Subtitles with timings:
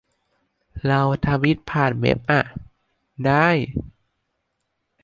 [0.85, 2.41] เราทวีตผ่านเว็บอ่ะ
[3.25, 3.49] ได้